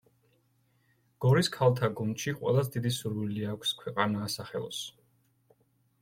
[1.25, 4.81] გორის ქალთა გუნდში ყველას დიდი სურვილი აქვს, ქვეყანა ასახელოს.